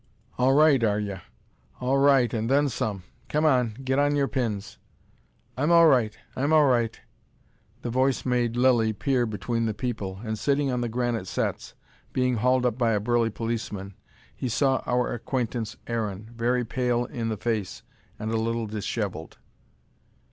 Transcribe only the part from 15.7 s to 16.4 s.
Aaron,